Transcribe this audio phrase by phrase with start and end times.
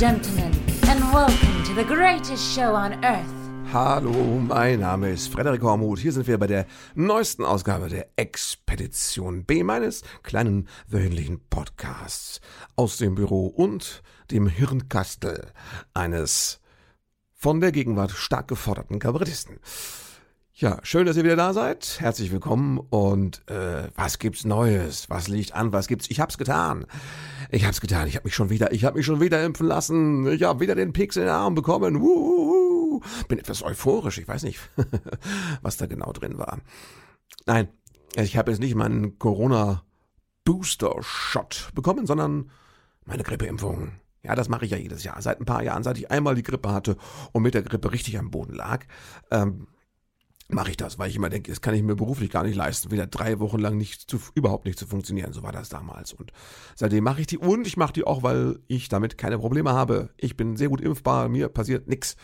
[0.00, 0.50] Gentlemen,
[0.88, 3.28] and welcome to the greatest show on earth.
[3.70, 5.98] Hallo, mein Name ist Frederik Hormuth.
[5.98, 6.64] Hier sind wir bei der
[6.94, 12.40] neuesten Ausgabe der Expedition B meines kleinen wöchentlichen Podcasts
[12.76, 15.52] aus dem Büro und dem Hirnkastel
[15.92, 16.60] eines
[17.34, 19.58] von der Gegenwart stark geforderten Kabarettisten.
[20.60, 21.96] Ja, schön, dass ihr wieder da seid.
[22.00, 25.08] Herzlich willkommen und äh, was gibt's Neues?
[25.08, 25.72] Was liegt an?
[25.72, 26.10] Was gibt's?
[26.10, 26.84] Ich hab's getan.
[27.50, 28.06] Ich hab's getan.
[28.08, 30.26] Ich hab mich schon wieder, ich hab mich schon wieder impfen lassen.
[30.26, 32.02] Ich hab wieder den Pix in den Arm bekommen.
[32.02, 33.00] Wuhu.
[33.26, 34.18] Bin etwas euphorisch.
[34.18, 34.60] Ich weiß nicht,
[35.62, 36.58] was da genau drin war.
[37.46, 37.68] Nein,
[38.16, 39.82] ich habe jetzt nicht meinen Corona
[40.44, 42.50] Booster Shot bekommen, sondern
[43.06, 43.92] meine Grippeimpfung.
[44.22, 45.22] Ja, das mache ich ja jedes Jahr.
[45.22, 46.98] Seit ein paar Jahren, seit ich einmal die Grippe hatte
[47.32, 48.84] und mit der Grippe richtig am Boden lag.
[49.30, 49.66] Ähm,
[50.52, 52.90] mache ich das, weil ich immer denke, das kann ich mir beruflich gar nicht leisten,
[52.90, 55.32] wieder drei Wochen lang nicht zu, überhaupt nicht zu funktionieren.
[55.32, 56.12] So war das damals.
[56.12, 56.32] Und
[56.74, 60.10] seitdem mache ich die und ich mache die auch, weil ich damit keine Probleme habe.
[60.16, 62.16] Ich bin sehr gut impfbar, mir passiert nichts.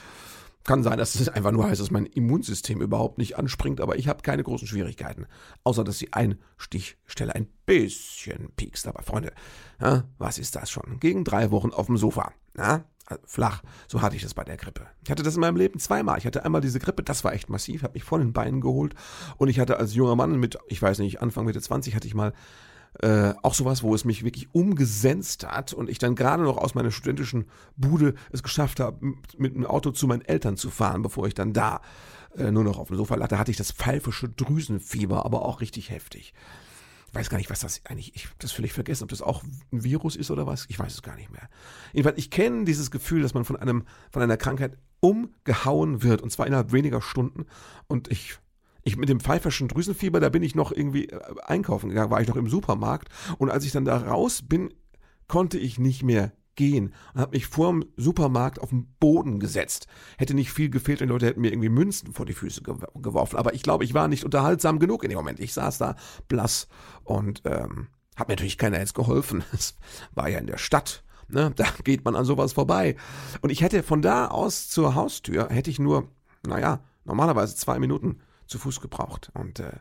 [0.65, 4.09] Kann sein, dass es einfach nur heißt, dass mein Immunsystem überhaupt nicht anspringt, aber ich
[4.09, 5.27] habe keine großen Schwierigkeiten.
[5.63, 8.89] Außer, dass die Einstichstelle ein bisschen piekst.
[8.89, 9.33] Aber Freunde,
[9.81, 10.99] ja, was ist das schon?
[10.99, 12.33] Gegen drei Wochen auf dem Sofa.
[12.59, 12.85] Ja?
[13.07, 13.63] Also flach.
[13.87, 14.87] So hatte ich das bei der Grippe.
[15.05, 16.19] Ich hatte das in meinem Leben zweimal.
[16.19, 18.95] Ich hatte einmal diese Grippe, das war echt massiv, habe mich vor den Beinen geholt.
[19.37, 22.15] Und ich hatte als junger Mann mit, ich weiß nicht, Anfang Mitte 20 hatte ich
[22.15, 22.33] mal
[23.01, 26.75] äh, auch sowas, wo es mich wirklich umgesenzt hat und ich dann gerade noch aus
[26.75, 27.47] meiner studentischen
[27.77, 31.53] Bude es geschafft habe, mit dem Auto zu meinen Eltern zu fahren, bevor ich dann
[31.53, 31.83] da
[32.37, 33.29] äh, nur noch auf dem Sofa lag.
[33.29, 36.35] Da hatte ich das pfeifische Drüsenfieber, aber auch richtig heftig
[37.13, 39.85] weiß gar nicht, was das eigentlich, ich habe das völlig vergessen, ob das auch ein
[39.85, 41.49] Virus ist oder was, ich weiß es gar nicht mehr.
[41.93, 46.31] Jedenfalls, ich kenne dieses Gefühl, dass man von einem, von einer Krankheit umgehauen wird und
[46.31, 47.47] zwar innerhalb weniger Stunden
[47.87, 48.39] und ich
[48.87, 52.29] ich mit dem pfeiferschen Drüsenfieber, da bin ich noch irgendwie äh, einkaufen gegangen, war ich
[52.29, 54.73] noch im Supermarkt und als ich dann da raus bin,
[55.27, 59.87] konnte ich nicht mehr gehen und habe mich vor dem Supermarkt auf den Boden gesetzt.
[60.19, 63.37] Hätte nicht viel gefehlt, wenn Leute hätten mir irgendwie Münzen vor die Füße geworfen.
[63.37, 65.41] Aber ich glaube, ich war nicht unterhaltsam genug in dem Moment.
[65.41, 65.97] Ich saß da
[66.29, 66.69] blass
[67.05, 69.45] und ähm, hat mir natürlich keiner jetzt geholfen.
[69.53, 69.77] Es
[70.15, 71.05] war ja in der Stadt.
[71.29, 71.53] Ne?
[71.55, 72.97] Da geht man an sowas vorbei.
[73.43, 76.09] Und ich hätte von da aus zur Haustür, hätte ich nur,
[76.47, 79.31] naja, normalerweise zwei Minuten zu Fuß gebraucht.
[79.35, 79.73] Und äh,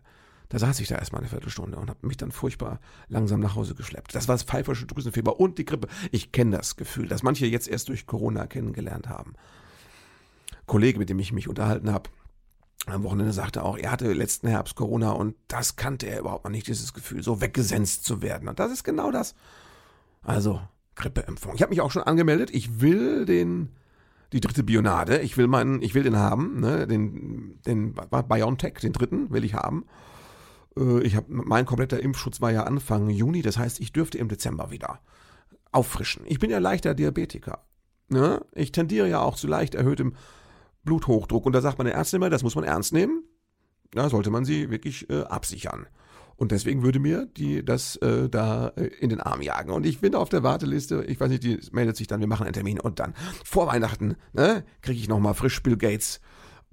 [0.50, 3.75] da saß ich da erstmal eine Viertelstunde und habe mich dann furchtbar langsam nach Hause
[3.75, 4.13] geschleppt.
[4.13, 5.88] Das war das pfeifersche Drüsenfieber und die Grippe.
[6.11, 9.34] Ich kenne das Gefühl, das manche jetzt erst durch Corona kennengelernt haben.
[10.66, 12.09] Kollege, mit dem ich mich unterhalten habe,
[12.88, 16.51] am Wochenende sagte auch, er hatte letzten Herbst Corona und das kannte er überhaupt noch
[16.51, 18.47] nicht, dieses Gefühl, so weggesenzt zu werden.
[18.47, 19.34] Und das ist genau das.
[20.22, 20.61] Also,
[20.95, 21.55] Grippeimpfung.
[21.55, 22.51] Ich habe mich auch schon angemeldet.
[22.53, 23.69] Ich will den,
[24.34, 25.19] die dritte Bionade.
[25.22, 29.55] Ich will meinen, ich will den haben, ne, den, den BioNTech, den dritten will ich
[29.55, 29.85] haben.
[30.78, 34.28] Äh, ich habe mein kompletter Impfschutz war ja Anfang Juni, das heißt, ich dürfte im
[34.28, 35.00] Dezember wieder
[35.72, 36.24] auffrischen.
[36.25, 37.66] Ich bin ja leichter Diabetiker.
[38.08, 38.46] Ne?
[38.53, 40.16] Ich tendiere ja auch zu leicht erhöhtem
[40.84, 43.24] Bluthochdruck und da sagt meine Ärztin immer, das muss man ernst nehmen.
[43.91, 45.88] Da sollte man sie wirklich äh, absichern.
[46.38, 49.72] Und deswegen würde mir die das äh, da äh, in den Arm jagen.
[49.72, 51.03] Und ich bin auf der Warteliste.
[51.06, 54.16] Ich weiß nicht, die meldet sich dann, wir machen einen Termin und dann vor Weihnachten
[54.34, 56.19] ne, kriege ich nochmal frisch Bill Gates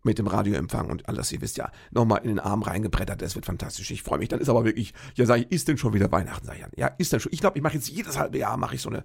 [0.03, 3.23] mit dem Radioempfang und alles, ihr wisst ja, nochmal in den Arm reingebrettert.
[3.23, 3.91] Das wird fantastisch.
[3.91, 4.29] Ich freue mich.
[4.29, 6.47] Dann ist aber wirklich, ja, sag ich, ist denn schon wieder Weihnachten?
[6.47, 6.73] Sag ich dann.
[6.77, 7.33] Ja, ist denn schon.
[7.33, 9.05] Ich glaube, ich mache jetzt jedes halbe Jahr mache ich so eine.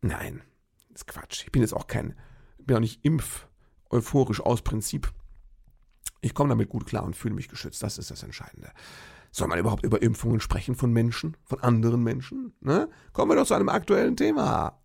[0.00, 0.42] Nein,
[0.94, 1.44] ist Quatsch.
[1.44, 2.14] Ich bin jetzt auch kein,
[2.58, 3.46] bin auch nicht impf
[3.90, 5.12] euphorisch aus Prinzip.
[6.20, 7.82] Ich komme damit gut klar und fühle mich geschützt.
[7.82, 8.70] Das ist das Entscheidende.
[9.30, 12.54] Soll man überhaupt über Impfungen sprechen von Menschen, von anderen Menschen?
[12.60, 12.88] Ne?
[13.12, 14.80] Kommen wir doch zu einem aktuellen Thema.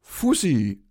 [0.00, 0.82] Fussi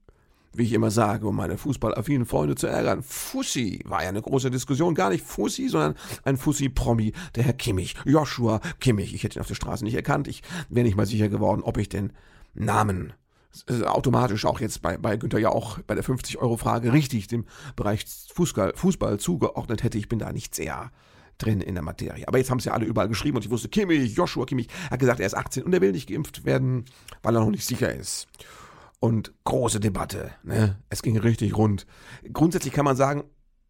[0.53, 3.03] wie ich immer sage, um meine fußballaffinen Freunde zu ärgern.
[3.03, 7.95] Fussi war ja eine große Diskussion, gar nicht Fussi, sondern ein Fussi-Promi, der Herr Kimmich,
[8.05, 9.13] Joshua Kimmich.
[9.13, 10.27] Ich hätte ihn auf der Straße nicht erkannt.
[10.27, 12.11] Ich wäre nicht mal sicher geworden, ob ich den
[12.53, 13.13] Namen
[13.69, 17.45] äh, automatisch auch jetzt bei, bei Günther ja auch bei der 50-Euro-Frage richtig dem
[17.75, 19.97] Bereich Fußball, Fußball zugeordnet hätte.
[19.97, 20.91] Ich bin da nicht sehr
[21.37, 22.27] drin in der Materie.
[22.27, 24.99] Aber jetzt haben sie ja alle überall geschrieben und ich wusste, Kimmich, Joshua Kimmich, hat
[24.99, 26.85] gesagt, er ist 18 und er will nicht geimpft werden,
[27.23, 28.27] weil er noch nicht sicher ist
[29.01, 30.31] und große Debatte.
[30.43, 30.77] Ne?
[30.89, 31.85] Es ging richtig rund.
[32.31, 33.23] Grundsätzlich kann man sagen,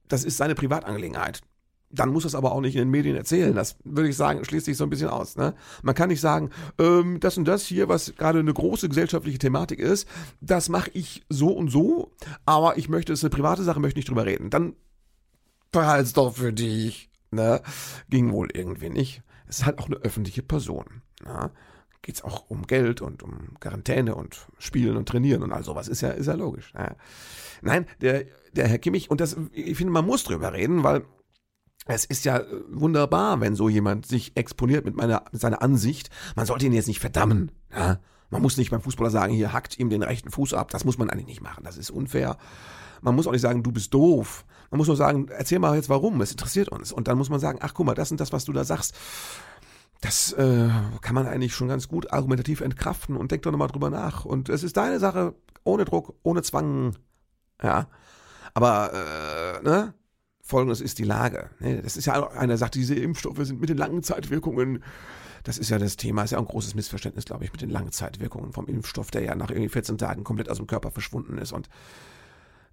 [0.07, 1.42] das ist seine Privatangelegenheit.
[1.89, 3.56] Dann muss es aber auch nicht in den Medien erzählen.
[3.56, 5.38] Das würde ich sagen, schließt sich so ein bisschen aus.
[5.38, 5.56] Ne?
[5.83, 9.80] Man kann nicht sagen, ähm, das und das hier, was gerade eine große gesellschaftliche Thematik
[9.80, 10.07] ist,
[10.42, 12.12] das mache ich so und so,
[12.45, 14.50] aber ich möchte, es ist eine private Sache, möchte nicht drüber reden.
[14.50, 14.75] Dann
[15.72, 17.10] behalt's doch für dich.
[17.31, 17.62] Ne?
[18.10, 19.24] Ging wohl irgendwie nicht.
[19.48, 21.01] Es ist halt auch eine öffentliche Person.
[21.24, 21.51] Ne?
[22.01, 25.88] Geht es auch um Geld und um Quarantäne und Spielen und Trainieren und all sowas.
[25.88, 26.74] Ist ja, ist ja logisch.
[26.75, 26.95] Ja.
[27.62, 31.03] Nein, der, der Herr Kimmich, und das, ich finde, man muss drüber reden, weil
[31.86, 36.09] es ist ja wunderbar, wenn so jemand sich exponiert mit meiner, mit seiner Ansicht.
[36.36, 37.51] Man sollte ihn jetzt nicht verdammen.
[37.75, 38.00] Ja?
[38.30, 40.69] Man muss nicht beim Fußballer sagen, hier hackt ihm den rechten Fuß ab.
[40.71, 41.63] Das muss man eigentlich nicht machen.
[41.63, 42.38] Das ist unfair.
[43.01, 44.45] Man muss auch nicht sagen, du bist doof.
[44.69, 46.21] Man muss nur sagen, erzähl mal jetzt warum.
[46.21, 46.92] Es interessiert uns.
[46.92, 48.95] Und dann muss man sagen, ach guck mal, das und das, was du da sagst.
[50.01, 50.69] Das äh,
[51.01, 54.25] kann man eigentlich schon ganz gut argumentativ entkraften und denk doch nochmal drüber nach.
[54.25, 56.98] Und es ist deine Sache, ohne Druck, ohne Zwang.
[57.62, 57.88] Ja.
[58.53, 59.94] Aber, äh, ne?
[60.42, 61.51] Folgendes ist die Lage.
[61.59, 61.81] Ne?
[61.81, 64.83] Das ist ja einer sagt, diese Impfstoffe sind mit den langen Zeitwirkungen.
[65.44, 67.92] Das ist ja das Thema, ist ja ein großes Missverständnis, glaube ich, mit den langen
[67.92, 71.51] Zeitwirkungen vom Impfstoff, der ja nach irgendwie 14 Tagen komplett aus dem Körper verschwunden ist
[71.51, 71.69] und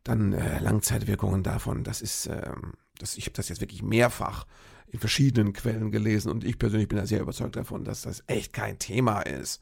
[0.09, 1.85] dann äh, Langzeitwirkungen davon.
[1.85, 2.53] Das ist, äh,
[2.99, 4.47] das, ich habe das jetzt wirklich mehrfach
[4.91, 8.53] in verschiedenen Quellen gelesen und ich persönlich bin da sehr überzeugt davon, dass das echt
[8.53, 9.61] kein Thema ist.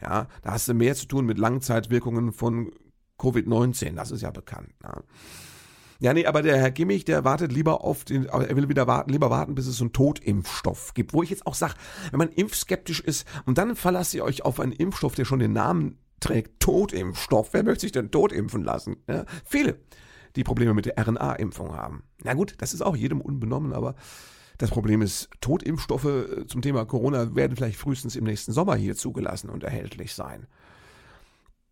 [0.00, 2.72] Ja, da hast du mehr zu tun mit Langzeitwirkungen von
[3.18, 4.72] Covid-19, das ist ja bekannt.
[4.82, 5.02] Ne?
[5.98, 9.10] Ja, nee, aber der Herr Gimmich, der wartet lieber auf den, er will wieder warten,
[9.10, 11.12] lieber warten, bis es so einen Totimpfstoff gibt.
[11.12, 11.74] Wo ich jetzt auch sage,
[12.10, 15.52] wenn man impfskeptisch ist und dann verlasst ihr euch auf einen Impfstoff, der schon den
[15.52, 17.52] Namen trägt, Totimpfstoff.
[17.52, 18.96] Wer möchte sich denn totimpfen lassen?
[19.08, 19.78] Ja, viele,
[20.36, 22.04] die Probleme mit der RNA-Impfung haben.
[22.22, 23.94] Na gut, das ist auch jedem unbenommen, aber
[24.58, 28.94] das Problem ist, Totimpfstoffe äh, zum Thema Corona werden vielleicht frühestens im nächsten Sommer hier
[28.94, 30.46] zugelassen und erhältlich sein.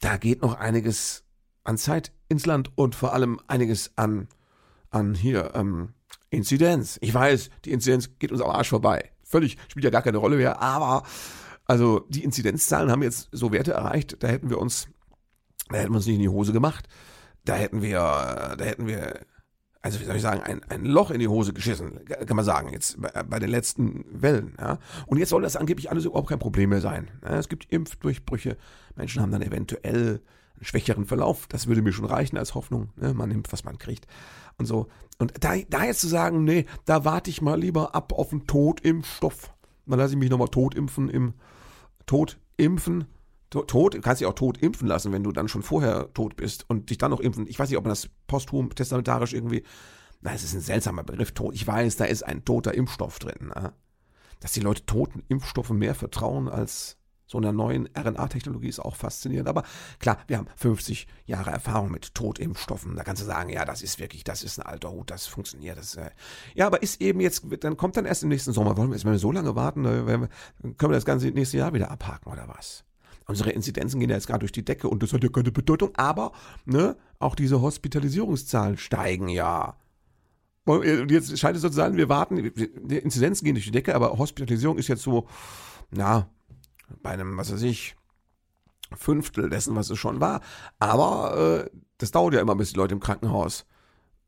[0.00, 1.24] Da geht noch einiges
[1.64, 4.28] an Zeit ins Land und vor allem einiges an,
[4.90, 5.90] an hier, ähm,
[6.30, 6.98] Inzidenz.
[7.02, 9.10] Ich weiß, die Inzidenz geht uns am Arsch vorbei.
[9.22, 11.02] Völlig, spielt ja gar keine Rolle mehr, aber
[11.68, 14.88] also die Inzidenzzahlen haben jetzt so Werte erreicht, da hätten wir uns,
[15.68, 16.88] da hätten wir uns nicht in die Hose gemacht.
[17.44, 19.20] Da hätten wir, da hätten wir,
[19.82, 22.72] also wie soll ich sagen, ein, ein Loch in die Hose geschissen, kann man sagen,
[22.72, 24.56] jetzt bei, bei den letzten Wellen.
[24.58, 24.78] Ja.
[25.06, 27.10] Und jetzt soll das angeblich alles überhaupt kein Problem mehr sein.
[27.22, 28.56] Ja, es gibt Impfdurchbrüche,
[28.96, 30.22] Menschen haben dann eventuell
[30.62, 31.46] schwächeren Verlauf.
[31.48, 32.88] Das würde mir schon reichen als Hoffnung.
[32.96, 33.12] Ne?
[33.12, 34.06] Man nimmt, was man kriegt.
[34.56, 34.88] Und so.
[35.18, 38.46] Und da, da jetzt zu sagen, nee, da warte ich mal lieber ab auf einen
[38.46, 39.54] Totimpfstoff.
[39.86, 41.34] Dann lasse ich mich nochmal totimpfen im
[42.08, 43.04] Totimpfen.
[43.50, 46.68] Tot, du kannst dich auch tot impfen lassen, wenn du dann schon vorher tot bist
[46.68, 47.46] und dich dann noch impfen.
[47.46, 49.62] Ich weiß nicht, ob man das posthum testamentarisch irgendwie.
[50.20, 51.54] Na, es ist ein seltsamer Begriff, tot.
[51.54, 53.52] Ich weiß, da ist ein toter Impfstoff drin.
[53.54, 53.72] Ne?
[54.40, 56.97] Dass die Leute toten Impfstoffen mehr vertrauen als
[57.28, 59.48] so einer neuen RNA-Technologie ist auch faszinierend.
[59.48, 59.62] Aber
[60.00, 62.96] klar, wir haben 50 Jahre Erfahrung mit Totimpfstoffen.
[62.96, 65.76] Da kannst du sagen, ja, das ist wirklich, das ist ein alter Hut, das funktioniert.
[65.76, 66.10] Das, äh
[66.54, 68.76] ja, aber ist eben jetzt, dann kommt dann erst im nächsten Sommer.
[68.76, 70.28] Wollen wir jetzt, wenn wir so lange warten, dann
[70.60, 72.84] können wir das ganze nächste Jahr wieder abhaken oder was?
[73.26, 75.90] Unsere Inzidenzen gehen ja jetzt gerade durch die Decke und das hat ja keine Bedeutung.
[75.96, 76.32] Aber,
[76.64, 79.76] ne, auch diese Hospitalisierungszahlen steigen ja.
[80.64, 83.94] Und jetzt scheint es so zu sein, wir warten, die Inzidenzen gehen durch die Decke,
[83.94, 85.26] aber Hospitalisierung ist jetzt so,
[85.90, 86.30] na,
[87.02, 87.96] bei einem, was weiß ich,
[88.96, 90.40] Fünftel dessen, was es schon war.
[90.78, 93.66] Aber äh, das dauert ja immer, bis die Leute im Krankenhaus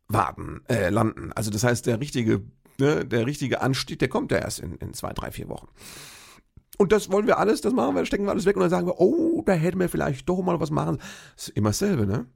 [0.08, 1.32] warten, äh, landen.
[1.32, 2.42] Also das heißt, der richtige,
[2.78, 5.68] ne, der richtige Anstieg, der kommt ja erst in, in zwei, drei, vier Wochen.
[6.78, 8.86] Und das wollen wir alles, das machen wir, stecken wir alles weg und dann sagen
[8.86, 10.98] wir, oh, da hätten wir vielleicht doch mal was machen.
[11.36, 12.26] Das ist immer dasselbe, ne?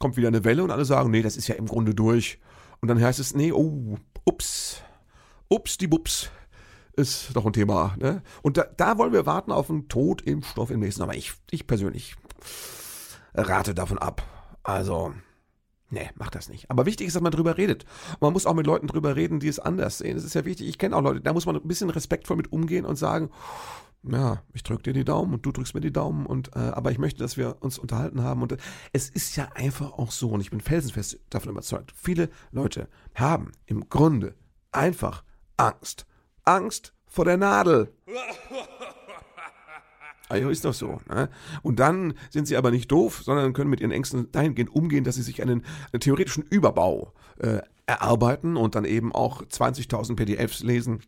[0.00, 2.40] Kommt wieder eine Welle und alle sagen, nee, das ist ja im Grunde durch.
[2.80, 4.82] Und dann heißt es, nee, oh, ups,
[5.48, 6.30] ups, die Bups
[6.96, 7.94] ist doch ein Thema.
[7.98, 8.22] Ne?
[8.42, 12.16] Und da, da wollen wir warten auf einen Totimpfstoff im nächsten Aber Ich, ich persönlich
[13.34, 14.22] rate davon ab.
[14.62, 15.12] Also,
[15.90, 16.70] nee, mach das nicht.
[16.70, 17.84] Aber wichtig ist, dass man drüber redet.
[18.20, 20.16] Man muss auch mit Leuten drüber reden, die es anders sehen.
[20.16, 20.68] Das ist ja wichtig.
[20.68, 23.30] Ich kenne auch Leute, da muss man ein bisschen respektvoll mit umgehen und sagen,
[24.06, 26.90] ja, ich drücke dir die Daumen und du drückst mir die Daumen und äh, aber
[26.90, 28.56] ich möchte, dass wir uns unterhalten haben und äh,
[28.92, 31.94] es ist ja einfach auch so und ich bin felsenfest davon überzeugt.
[31.96, 34.34] Viele Leute haben im Grunde
[34.72, 35.24] einfach
[35.56, 36.06] Angst
[36.44, 37.92] Angst vor der Nadel.
[40.30, 41.00] Also ist doch so.
[41.08, 41.28] Ne?
[41.62, 45.16] Und dann sind sie aber nicht doof, sondern können mit ihren Ängsten dahingehend umgehen, dass
[45.16, 51.02] sie sich einen, einen theoretischen Überbau äh, erarbeiten und dann eben auch 20.000 PDFs lesen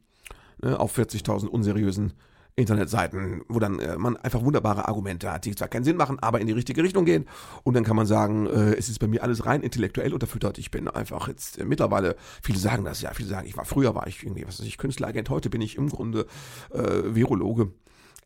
[0.63, 2.13] ne, auf 40.000 unseriösen
[2.57, 6.41] Internetseiten, wo dann äh, man einfach wunderbare Argumente hat, die zwar keinen Sinn machen, aber
[6.41, 7.27] in die richtige Richtung gehen.
[7.65, 10.57] Und dann kann man sagen, äh, es ist bei mir alles rein intellektuell unterfüttert.
[10.57, 13.95] Ich bin einfach jetzt äh, mittlerweile, viele sagen das ja, viele sagen, ich war früher
[13.95, 16.27] war ich irgendwie, was weiß ich, Künstleragent, heute bin ich im Grunde
[16.73, 17.73] äh, Virologe,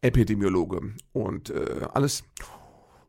[0.01, 2.23] Epidemiologe und äh, alles.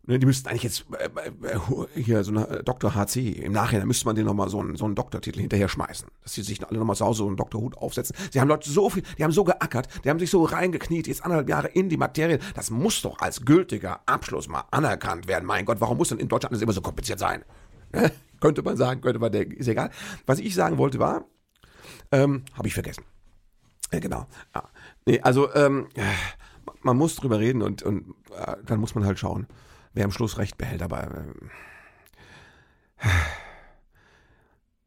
[0.07, 2.95] Ne, die müssten eigentlich jetzt äh, äh, hier so eine äh, Dr.
[2.95, 6.33] HC im Nachhinein müsste man denen nochmal so einen, so einen Doktortitel hinterher schmeißen, dass
[6.33, 8.15] sie sich alle nochmal zu Hause so einen Doktorhut aufsetzen.
[8.31, 11.23] Sie haben Leute so viel, die haben so geackert, die haben sich so reingekniet, jetzt
[11.23, 12.39] anderthalb Jahre in die Materie.
[12.55, 15.45] Das muss doch als gültiger Abschluss mal anerkannt werden.
[15.45, 17.43] Mein Gott, warum muss denn in Deutschland das immer so kompliziert sein?
[17.93, 18.09] Ne?
[18.39, 19.91] könnte man sagen, könnte man denken, ist egal.
[20.25, 21.25] Was ich sagen wollte war,
[22.11, 23.03] ähm, habe ich vergessen.
[23.91, 24.27] Äh, genau.
[24.55, 24.63] Ja.
[25.05, 25.89] Nee, also ähm,
[26.81, 29.45] man muss drüber reden und, und äh, dann muss man halt schauen
[29.93, 30.81] wer am Schluss recht behält.
[30.81, 31.33] Aber äh,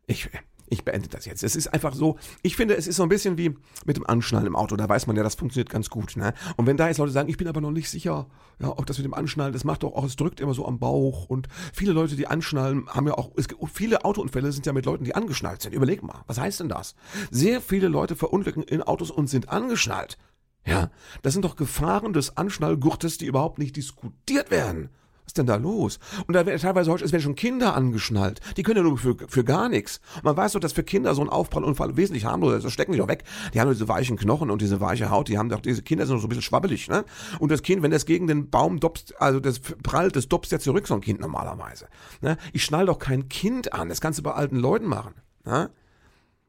[0.06, 0.28] ich,
[0.68, 1.42] ich beende das jetzt.
[1.42, 4.46] Es ist einfach so, ich finde, es ist so ein bisschen wie mit dem Anschnallen
[4.46, 4.76] im Auto.
[4.76, 6.16] Da weiß man ja, das funktioniert ganz gut.
[6.16, 6.34] Ne?
[6.56, 8.26] Und wenn da jetzt Leute sagen, ich bin aber noch nicht sicher,
[8.60, 10.78] ja, auch das mit dem Anschnallen, das macht doch auch, es drückt immer so am
[10.78, 11.26] Bauch.
[11.26, 15.04] Und viele Leute, die anschnallen, haben ja auch, es, viele Autounfälle sind ja mit Leuten,
[15.04, 15.74] die angeschnallt sind.
[15.74, 16.94] Überleg mal, was heißt denn das?
[17.30, 20.18] Sehr viele Leute verunglücken in Autos und sind angeschnallt.
[20.66, 20.90] Ja,
[21.22, 24.88] das sind doch Gefahren des Anschnallgurtes, die überhaupt nicht diskutiert werden.
[25.24, 25.98] Was ist denn da los?
[26.26, 28.40] Und da wird teilweise heute, es werden schon Kinder angeschnallt.
[28.58, 30.00] Die können ja nur für, für gar nichts.
[30.16, 32.64] Und man weiß doch, dass für Kinder so ein Aufprallunfall wesentlich harmloser ist.
[32.64, 33.24] Das stecken die doch weg.
[33.54, 35.28] Die haben diese weichen Knochen und diese weiche Haut.
[35.28, 37.06] Die haben doch, diese Kinder sind doch so ein bisschen schwabbelig, ne?
[37.38, 40.58] Und das Kind, wenn das gegen den Baum dopst, also das prallt, das dopst ja
[40.58, 41.88] zurück, so ein Kind normalerweise.
[42.20, 42.36] Ne?
[42.52, 43.88] Ich schnall doch kein Kind an.
[43.88, 45.14] Das kannst du bei alten Leuten machen.
[45.46, 45.70] Ne?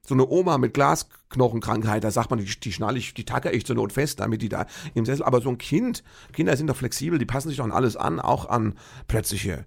[0.07, 3.65] So eine Oma mit Glasknochenkrankheit, da sagt man, die, die schnalle ich, die tacke ich
[3.65, 5.23] zur Not fest, damit die da im Sessel.
[5.23, 8.19] Aber so ein Kind, Kinder sind doch flexibel, die passen sich doch an alles an,
[8.19, 8.75] auch an
[9.07, 9.65] plötzliche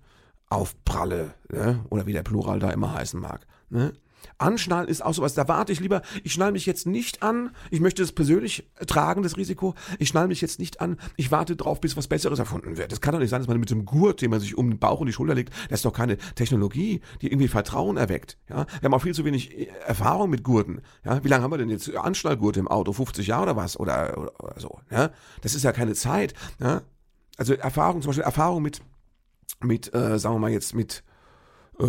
[0.50, 1.85] Aufpralle, ne?
[1.90, 3.47] oder wie der Plural da immer heißen mag.
[3.71, 3.92] Ne?
[4.39, 7.81] Anschnallen ist auch sowas, da warte ich lieber, ich schnall mich jetzt nicht an, ich
[7.81, 11.81] möchte es persönlich tragen, das Risiko, ich schnall mich jetzt nicht an, ich warte drauf,
[11.81, 12.93] bis was Besseres erfunden wird.
[12.93, 14.79] Das kann doch nicht sein, dass man mit dem Gurt, den man sich um den
[14.79, 18.39] Bauch und die Schulter legt, das ist doch keine Technologie, die irgendwie Vertrauen erweckt.
[18.49, 18.67] Ja?
[18.81, 20.83] Wir haben auch viel zu wenig äh, Erfahrung mit Gurten.
[21.05, 21.23] Ja?
[21.25, 22.93] Wie lange haben wir denn jetzt Anschnallgurte im Auto?
[22.93, 23.79] 50 Jahre oder was?
[23.79, 24.81] Oder, oder, oder so.
[24.91, 25.11] Ja?
[25.43, 26.35] Das ist ja keine Zeit.
[26.61, 26.83] Ja?
[27.37, 28.81] Also Erfahrung, zum Beispiel Erfahrung mit,
[29.61, 31.03] mit äh, sagen wir mal jetzt mit
[31.81, 31.85] äh,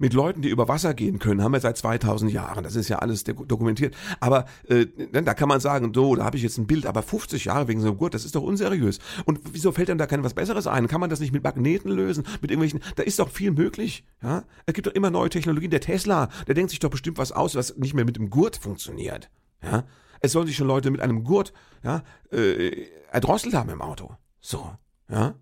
[0.00, 2.64] mit Leuten, die über Wasser gehen können, haben wir seit 2000 Jahren.
[2.64, 3.94] Das ist ja alles dokumentiert.
[4.18, 7.44] Aber äh, da kann man sagen, so, da habe ich jetzt ein Bild, aber 50
[7.44, 8.98] Jahre wegen so einem Gurt, das ist doch unseriös.
[9.26, 10.88] Und wieso fällt einem da kein was Besseres ein?
[10.88, 12.24] Kann man das nicht mit Magneten lösen?
[12.40, 14.04] Mit irgendwelchen, da ist doch viel möglich.
[14.22, 14.44] Ja?
[14.64, 15.70] Es gibt doch immer neue Technologien.
[15.70, 18.56] Der Tesla, der denkt sich doch bestimmt was aus, was nicht mehr mit dem Gurt
[18.56, 19.30] funktioniert.
[19.62, 19.84] Ja?
[20.20, 21.52] Es sollen sich schon Leute mit einem Gurt
[21.84, 22.02] ja,
[22.32, 24.16] äh, erdrosselt haben im Auto.
[24.40, 24.70] So,
[25.10, 25.34] ja.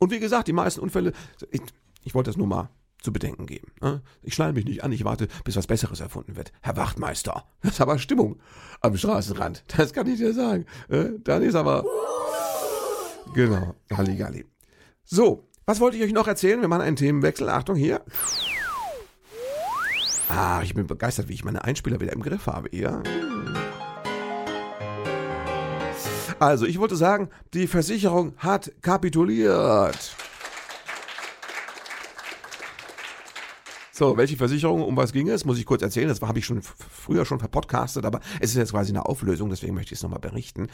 [0.00, 1.12] Und wie gesagt, die meisten Unfälle,
[1.50, 1.60] ich,
[2.02, 2.68] ich wollte das nur mal
[3.06, 3.68] zu bedenken geben.
[3.80, 4.02] Ne?
[4.24, 6.50] Ich schneide mich nicht an, ich warte, bis was Besseres erfunden wird.
[6.60, 8.40] Herr Wachtmeister, das ist aber Stimmung
[8.80, 9.62] am Straßenrand.
[9.76, 10.66] Das kann ich dir sagen.
[10.88, 11.84] Äh, dann ist aber...
[13.34, 14.46] Genau, Halligalli.
[15.04, 16.60] So, was wollte ich euch noch erzählen?
[16.60, 17.48] Wir machen einen Themenwechsel.
[17.48, 18.00] Achtung, hier.
[20.28, 22.74] Ah, ich bin begeistert, wie ich meine Einspieler wieder im Griff habe.
[22.74, 23.02] Ja.
[26.38, 30.16] Also, ich wollte sagen, die Versicherung hat kapituliert.
[33.98, 36.08] So, welche Versicherung, um was ging es, muss ich kurz erzählen.
[36.08, 39.72] Das habe ich schon früher schon verpodcastet, aber es ist jetzt quasi eine Auflösung, deswegen
[39.72, 40.66] möchte ich es nochmal berichten.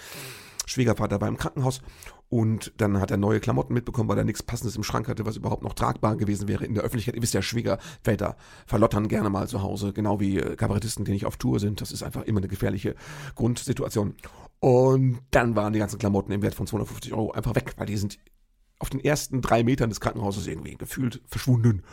[0.66, 1.82] Schwiegervater war im Krankenhaus
[2.30, 5.36] und dann hat er neue Klamotten mitbekommen, weil er nichts Passendes im Schrank hatte, was
[5.36, 7.14] überhaupt noch tragbar gewesen wäre in der Öffentlichkeit.
[7.14, 8.36] Ihr wisst ja, Schwiegerväter
[8.66, 11.80] verlottern gerne mal zu Hause, genau wie äh, Kabarettisten, die nicht auf Tour sind.
[11.80, 12.96] Das ist einfach immer eine gefährliche
[13.36, 14.16] Grundsituation.
[14.58, 17.96] Und dann waren die ganzen Klamotten im Wert von 250 Euro einfach weg, weil die
[17.96, 18.18] sind
[18.82, 21.84] auf den ersten drei Metern des Krankenhauses irgendwie gefühlt verschwunden.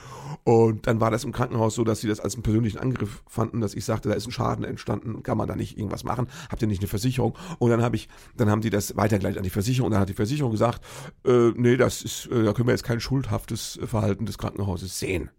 [0.43, 3.62] Und dann war das im Krankenhaus so, dass sie das als einen persönlichen Angriff fanden,
[3.62, 6.27] dass ich sagte, da ist ein Schaden entstanden, kann man da nicht irgendwas machen?
[6.50, 7.38] Habt ihr nicht eine Versicherung?
[7.60, 10.10] Und dann habe ich, dann haben die das weitergeleitet an die Versicherung und dann hat
[10.10, 10.84] die Versicherung gesagt,
[11.25, 15.29] äh, nee, das ist, äh, da können wir jetzt kein schuldhaftes Verhalten des Krankenhauses sehen.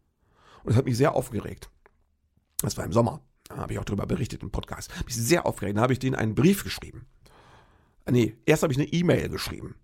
[0.62, 1.68] Und das hat mich sehr aufgeregt.
[2.62, 3.22] Das war im Sommer.
[3.48, 4.92] Da habe ich auch darüber berichtet im Podcast.
[5.04, 5.76] Mich sehr aufgeregt.
[5.76, 7.06] Da habe ich denen einen Brief geschrieben.
[8.08, 9.74] Nee, erst habe ich eine E-Mail geschrieben.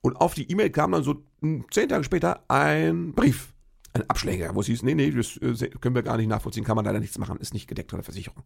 [0.00, 3.52] Und auf die E-Mail kam dann so hm, zehn Tage später ein Brief,
[3.92, 6.76] ein Abschläger, wo es hieß, nee, nee, das äh, können wir gar nicht nachvollziehen, kann
[6.76, 8.42] man leider nichts machen, ist nicht gedeckt von der Versicherung.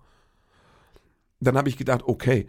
[1.41, 2.47] Dann habe ich gedacht, okay,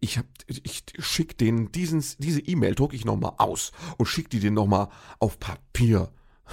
[0.00, 4.54] ich, ich schicke den diesen, diese E-Mail, drucke ich nochmal aus und schicke die den
[4.54, 4.88] nochmal
[5.18, 6.10] auf Papier.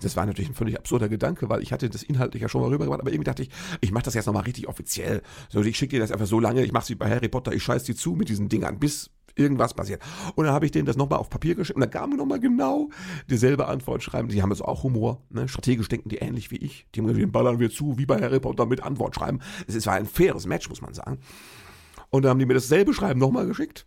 [0.00, 2.68] Das war natürlich ein völlig absurder Gedanke, weil ich hatte das inhaltlich ja schon mal
[2.68, 3.48] rübergebracht, aber irgendwie dachte ich,
[3.80, 5.22] ich mache das jetzt nochmal richtig offiziell.
[5.48, 7.64] So, ich schicke dir das einfach so lange, ich mache sie bei Harry Potter, ich
[7.64, 10.02] scheiß die zu mit diesen Dingern, bis irgendwas passiert.
[10.34, 12.40] Und dann habe ich denen das nochmal auf Papier geschrieben und dann kam mir nochmal
[12.40, 12.90] genau
[13.28, 14.28] dieselbe Antwort schreiben.
[14.28, 15.48] Die haben also auch Humor, ne?
[15.48, 16.86] strategisch denken die ähnlich wie ich.
[16.94, 19.40] Die haben den ballern wir zu, wie bei Harry Potter mit Antwort schreiben.
[19.66, 21.18] Es war ein faires Match, muss man sagen.
[22.10, 23.86] Und dann haben die mir dasselbe Schreiben nochmal geschickt.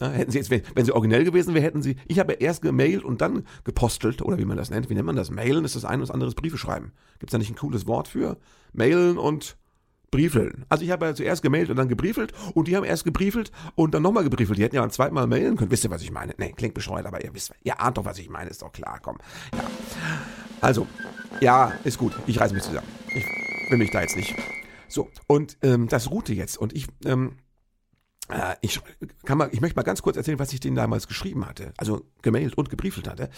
[0.00, 3.04] Ja, hätten sie jetzt, wenn sie originell gewesen wären, hätten sie, ich habe erst gemailt
[3.04, 4.90] und dann gepostelt, oder wie man das nennt.
[4.90, 5.30] Wie nennt man das?
[5.30, 6.92] Mailen ist das ein und das andere Briefe schreiben.
[7.20, 8.36] Gibt es da nicht ein cooles Wort für?
[8.72, 9.56] Mailen und
[10.14, 10.64] briefeln.
[10.68, 13.94] Also ich habe ja zuerst gemailt und dann gebriefelt und die haben erst gebriefelt und
[13.94, 14.56] dann nochmal gebriefelt.
[14.56, 15.72] Die hätten ja ein zweites mailen können.
[15.72, 16.34] Wisst ihr, was ich meine?
[16.38, 19.00] Nee, klingt bescheuert, aber ihr wisst, ihr ahnt doch, was ich meine, ist doch klar,
[19.02, 19.18] komm.
[19.52, 19.64] Ja.
[20.60, 20.86] Also,
[21.40, 22.12] ja, ist gut.
[22.28, 22.86] Ich reiße mich zusammen.
[23.08, 23.24] Ich
[23.70, 24.36] will mich da jetzt nicht.
[24.86, 27.43] So, und ähm, das ruhte jetzt und ich ähm, äh,
[28.62, 28.80] ich,
[29.24, 31.74] kann mal, ich möchte mal ganz kurz erzählen, was ich denen damals geschrieben hatte.
[31.76, 33.28] Also gemailt und gebriefelt hatte.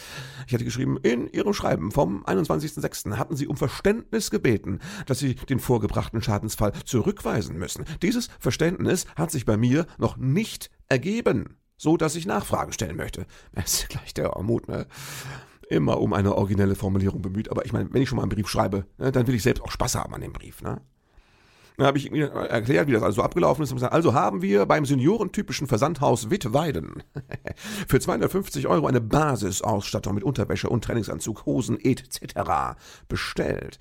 [0.46, 3.16] Ich hatte geschrieben, in Ihrem Schreiben vom 21.06.
[3.16, 7.84] hatten Sie um Verständnis gebeten, dass Sie den vorgebrachten Schadensfall zurückweisen müssen.
[8.02, 13.26] Dieses Verständnis hat sich bei mir noch nicht ergeben, so dass ich Nachfragen stellen möchte.
[13.52, 14.86] Das ist gleich der Armut, ne?
[15.68, 17.50] immer um eine originelle Formulierung bemüht.
[17.50, 19.62] Aber ich meine, wenn ich schon mal einen Brief schreibe, ne, dann will ich selbst
[19.62, 20.62] auch Spaß haben an dem Brief.
[20.62, 20.80] Ne?
[21.76, 23.72] Dann habe ich ihm erklärt, wie das also abgelaufen ist.
[23.72, 27.02] Gesagt, also haben wir beim seniorentypischen Versandhaus Wittweiden
[27.88, 32.76] für 250 Euro eine Basisausstattung mit Unterwäsche und Trainingsanzug, Hosen etc.
[33.08, 33.78] bestellt.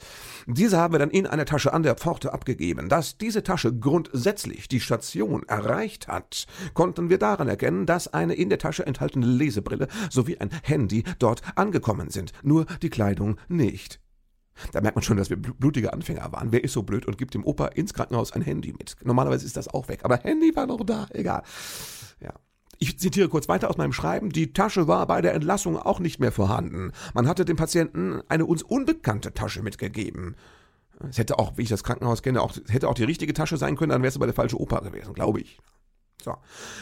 [0.47, 2.89] Diese haben wir dann in einer Tasche an der Pforte abgegeben.
[2.89, 8.49] Dass diese Tasche grundsätzlich die Station erreicht hat, konnten wir daran erkennen, dass eine in
[8.49, 12.33] der Tasche enthaltene Lesebrille sowie ein Handy dort angekommen sind.
[12.43, 13.99] Nur die Kleidung nicht.
[14.71, 16.51] Da merkt man schon, dass wir blutige Anfänger waren.
[16.51, 18.95] Wer ist so blöd und gibt dem Opa ins Krankenhaus ein Handy mit?
[19.03, 21.43] Normalerweise ist das auch weg, aber Handy war noch da, egal.
[22.21, 22.33] Ja.
[22.77, 24.29] Ich zitiere kurz weiter aus meinem Schreiben.
[24.29, 26.91] Die Tasche war bei der Entlassung auch nicht mehr vorhanden.
[27.13, 30.35] Man hatte dem Patienten eine uns unbekannte Tasche mitgegeben.
[31.09, 33.75] Es hätte auch, wie ich das Krankenhaus kenne, auch, hätte auch die richtige Tasche sein
[33.75, 35.59] können, dann wäre es aber der falsche Opa gewesen, glaube ich.
[36.25, 36.37] So.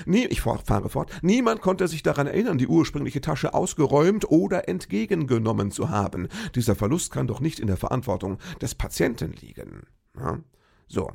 [0.05, 1.12] Nie, ich fahre fort.
[1.21, 6.29] Niemand konnte sich daran erinnern, die ursprüngliche Tasche ausgeräumt oder entgegengenommen zu haben.
[6.55, 9.85] Dieser Verlust kann doch nicht in der Verantwortung des Patienten liegen.
[10.17, 10.39] Ja?
[10.88, 11.12] So.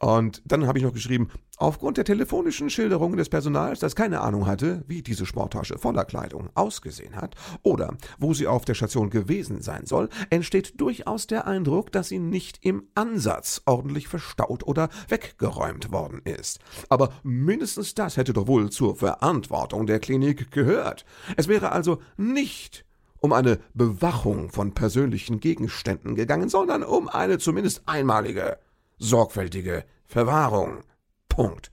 [0.00, 1.28] Und dann habe ich noch geschrieben,
[1.58, 6.48] aufgrund der telefonischen Schilderungen des Personals, das keine Ahnung hatte, wie diese Sporttasche voller Kleidung
[6.54, 11.92] ausgesehen hat oder wo sie auf der Station gewesen sein soll, entsteht durchaus der Eindruck,
[11.92, 16.60] dass sie nicht im Ansatz ordentlich verstaut oder weggeräumt worden ist.
[16.88, 21.04] Aber mindestens das hätte doch wohl zur Verantwortung der Klinik gehört.
[21.36, 22.86] Es wäre also nicht
[23.18, 28.56] um eine Bewachung von persönlichen Gegenständen gegangen, sondern um eine zumindest einmalige
[29.00, 30.84] sorgfältige Verwahrung.
[31.28, 31.72] Punkt.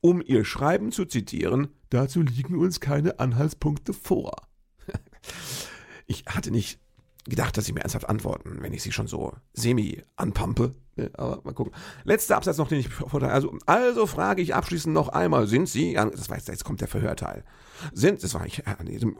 [0.00, 4.34] Um Ihr Schreiben zu zitieren, dazu liegen uns keine Anhaltspunkte vor.
[6.08, 6.80] Ich hatte nicht
[7.26, 10.72] gedacht, dass Sie mir ernsthaft antworten, wenn ich Sie schon so semi anpampe.
[11.14, 11.72] Aber mal gucken.
[12.04, 13.32] Letzter Absatz noch, den ich vortrage.
[13.32, 17.44] Also, also frage ich abschließend noch einmal, sind Sie, das war jetzt, kommt der Verhörteil.
[17.92, 18.62] Sind, das war ich,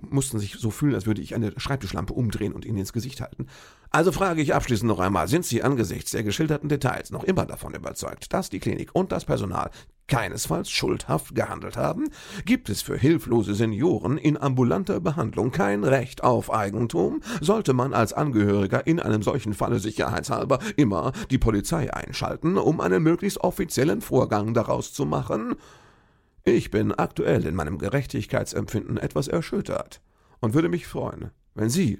[0.03, 3.47] mussten sich so fühlen, als würde ich eine Schreibtischlampe umdrehen und Ihnen ins Gesicht halten.
[3.95, 7.75] Also frage ich abschließend noch einmal, sind Sie angesichts der geschilderten Details noch immer davon
[7.75, 9.71] überzeugt, dass die Klinik und das Personal
[10.07, 12.09] keinesfalls schuldhaft gehandelt haben?
[12.47, 17.21] Gibt es für hilflose Senioren in ambulanter Behandlung kein Recht auf Eigentum?
[17.43, 23.03] Sollte man als Angehöriger in einem solchen Falle sicherheitshalber immer die Polizei einschalten, um einen
[23.03, 25.57] möglichst offiziellen Vorgang daraus zu machen?
[26.45, 30.01] Ich bin aktuell in meinem Gerechtigkeitsempfinden etwas erschüttert
[30.41, 31.99] und würde mich freuen, wenn Sie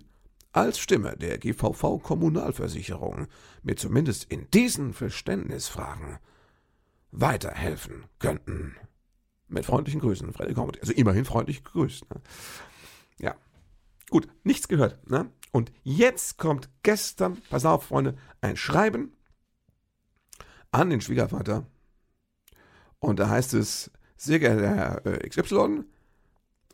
[0.53, 3.27] als Stimme der GVV Kommunalversicherung
[3.63, 6.19] mir zumindest in diesen Verständnisfragen
[7.11, 8.77] weiterhelfen könnten.
[9.49, 10.81] Mit freundlichen Grüßen, Freddy Comedy.
[10.81, 12.09] Also immerhin freundlich gegrüßt.
[12.11, 12.21] Ne?
[13.19, 13.35] Ja.
[14.11, 15.11] Gut, nichts gehört.
[15.11, 15.31] Ne?
[15.53, 19.13] Und jetzt kommt gestern, pass auf, Freunde, ein Schreiben
[20.71, 21.67] an den Schwiegervater.
[22.99, 25.85] Und da heißt es, sehr geehrter Herr äh, XY,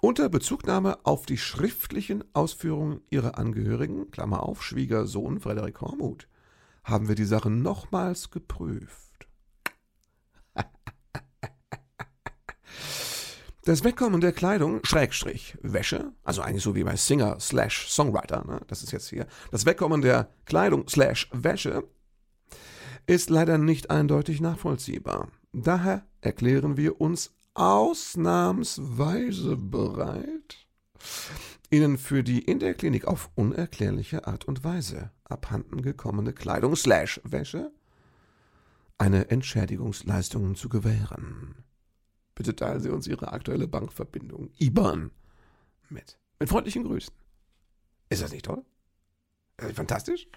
[0.01, 6.29] unter Bezugnahme auf die schriftlichen Ausführungen Ihrer Angehörigen, Klammer auf, Schwiegersohn Frederik Hormuth,
[6.85, 9.09] haben wir die Sache nochmals geprüft.
[13.65, 18.63] Das Wegkommen der Kleidung, Schrägstrich, Wäsche, also eigentlich so wie bei Singer slash Songwriter, ne,
[18.67, 21.85] das ist jetzt hier, das Wegkommen der Kleidung slash Wäsche
[23.07, 25.29] ist leider nicht eindeutig nachvollziehbar.
[25.53, 30.67] Daher erklären wir uns ausnahmsweise bereit,
[31.71, 37.21] Ihnen für die in der Klinik auf unerklärliche Art und Weise abhanden gekommene Kleidung slash
[37.25, 37.73] Wäsche
[38.97, 41.57] eine Entschädigungsleistung zu gewähren.
[42.35, 45.11] Bitte teilen Sie uns Ihre aktuelle Bankverbindung, IBAN,
[45.89, 46.19] mit.
[46.39, 47.13] Mit freundlichen Grüßen.
[48.09, 48.65] Ist das nicht toll?
[49.75, 50.29] Fantastisch?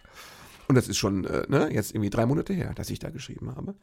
[0.67, 3.55] Und das ist schon äh, ne, jetzt irgendwie drei Monate her, dass ich da geschrieben
[3.55, 3.75] habe.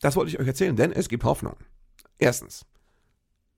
[0.00, 1.56] Das wollte ich euch erzählen, denn es gibt Hoffnung.
[2.18, 2.66] Erstens,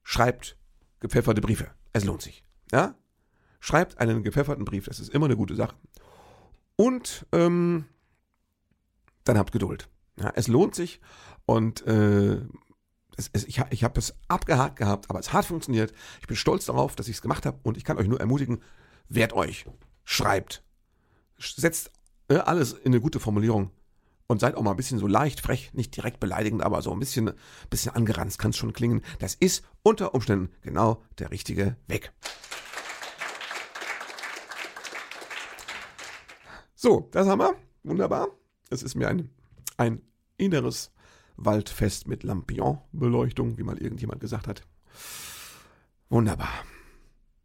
[0.03, 0.57] schreibt
[1.01, 1.71] gepfefferte Briefe.
[1.93, 2.45] Es lohnt sich.
[2.73, 2.95] Ja?
[3.61, 5.77] Schreibt einen gepfefferten Brief, das ist immer eine gute Sache.
[6.77, 7.85] Und ähm,
[9.25, 9.88] dann habt Geduld.
[10.19, 11.01] Ja, es lohnt sich
[11.47, 12.41] und äh,
[13.17, 15.93] es, es, ich, ich habe es abgehakt gehabt, aber es hat funktioniert.
[16.21, 18.62] Ich bin stolz darauf, dass ich es gemacht habe und ich kann euch nur ermutigen,
[19.09, 19.67] wehrt euch,
[20.05, 20.62] schreibt,
[21.38, 21.91] setzt
[22.29, 23.71] äh, alles in eine gute Formulierung
[24.33, 26.99] und seid auch mal ein bisschen so leicht, frech, nicht direkt beleidigend, aber so ein
[26.99, 27.33] bisschen,
[27.68, 29.03] bisschen angeranzt kann es schon klingen.
[29.18, 32.12] Das ist unter Umständen genau der richtige Weg.
[36.75, 37.55] So, das haben wir.
[37.85, 38.29] Wunderbar.
[38.71, 39.29] Es ist mir ein,
[39.77, 40.01] ein
[40.38, 40.92] inneres
[41.37, 44.62] Waldfest mit Lampion-Beleuchtung, wie mal irgendjemand gesagt hat.
[46.09, 46.64] Wunderbar.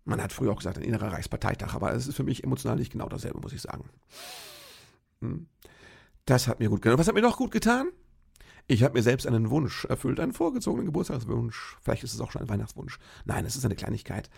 [0.05, 2.93] Man hat früher auch gesagt, ein innerer Reichsparteitag, aber es ist für mich emotional nicht
[2.93, 3.89] genau dasselbe, muss ich sagen.
[5.19, 5.47] Hm.
[6.27, 6.99] Das hat mir gut getan.
[6.99, 7.87] Was hat mir noch gut getan?
[8.67, 11.77] Ich habe mir selbst einen Wunsch erfüllt, einen vorgezogenen Geburtstagswunsch.
[11.81, 12.99] Vielleicht ist es auch schon ein Weihnachtswunsch.
[13.23, 14.29] Nein, es ist eine Kleinigkeit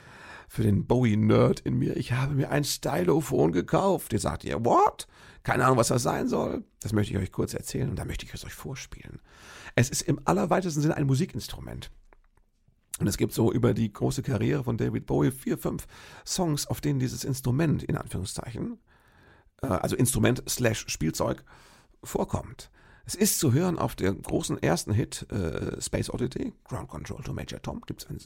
[0.48, 1.98] für den Bowie-Nerd in mir.
[1.98, 4.14] Ich habe mir ein Stylophon gekauft.
[4.14, 5.08] Ihr sagt ihr, what?
[5.42, 6.64] Keine Ahnung, was das sein soll.
[6.80, 9.20] Das möchte ich euch kurz erzählen und dann möchte ich es euch vorspielen.
[9.74, 11.90] Es ist im allerweitesten Sinne ein Musikinstrument.
[13.00, 15.88] Und es gibt so über die große Karriere von David Bowie vier, fünf
[16.24, 18.78] Songs, auf denen dieses Instrument, in Anführungszeichen,
[19.64, 21.44] äh, also Instrument slash Spielzeug,
[22.04, 22.72] vorkommt.
[23.06, 27.34] Es ist zu hören auf dem großen ersten Hit äh, Space Oddity, Ground Control to
[27.34, 28.20] Major Tom, gibt es ein,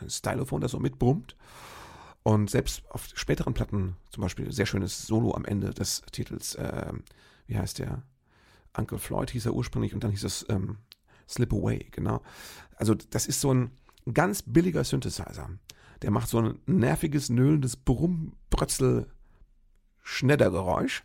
[0.00, 1.34] ein Stylophon, das so mitbrummt.
[2.22, 6.92] Und selbst auf späteren Platten, zum Beispiel sehr schönes Solo am Ende des Titels, äh,
[7.46, 8.02] wie heißt der?
[8.76, 10.76] Uncle Floyd hieß er ursprünglich und dann hieß es ähm,
[11.26, 12.22] Slip Away, genau.
[12.76, 13.70] Also das ist so ein
[14.12, 15.48] ganz billiger Synthesizer.
[16.02, 19.10] Der macht so ein nerviges, nölendes Brummbrötzel
[20.02, 21.02] Schneddergeräusch.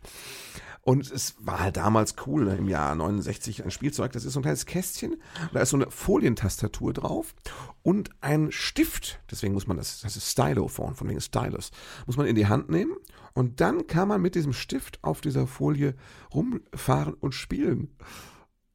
[0.84, 4.12] Und es war halt damals cool, ne, im Jahr 69 ein Spielzeug.
[4.12, 5.16] Das ist so ein kleines Kästchen.
[5.52, 7.34] Da ist so eine Folientastatur drauf
[7.82, 9.18] und ein Stift.
[9.30, 11.70] Deswegen muss man das, das ist Stylophone, von wegen Stylus.
[12.06, 12.94] Muss man in die Hand nehmen
[13.32, 15.94] und dann kann man mit diesem Stift auf dieser Folie
[16.34, 17.96] rumfahren und spielen.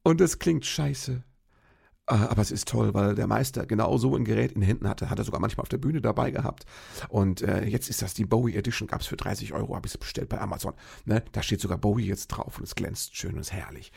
[0.02, 1.22] Und das klingt scheiße.
[2.10, 5.10] Äh, aber es ist toll, weil der Meister genau so ein Gerät in Händen hatte.
[5.10, 6.64] Hat er sogar manchmal auf der Bühne dabei gehabt.
[7.08, 9.94] Und äh, jetzt ist das die Bowie Edition, gab es für 30 Euro, habe ich
[9.94, 10.74] es bestellt bei Amazon.
[11.04, 11.22] Ne?
[11.32, 13.92] Da steht sogar Bowie jetzt drauf und es glänzt schön und ist herrlich.